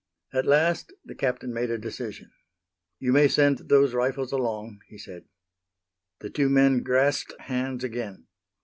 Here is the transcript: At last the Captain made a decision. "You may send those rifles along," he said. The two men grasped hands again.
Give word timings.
At 0.33 0.47
last 0.47 0.93
the 1.05 1.13
Captain 1.13 1.53
made 1.53 1.69
a 1.69 1.77
decision. 1.77 2.31
"You 2.97 3.13
may 3.13 3.27
send 3.27 3.59
those 3.69 3.93
rifles 3.93 4.31
along," 4.31 4.79
he 4.87 4.97
said. 4.97 5.25
The 6.21 6.29
two 6.31 6.49
men 6.49 6.81
grasped 6.81 7.39
hands 7.41 7.83
again. 7.83 8.25